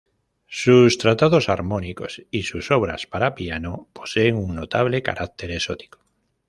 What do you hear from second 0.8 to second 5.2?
tratados armónicos y sus obras para piano poseen un notable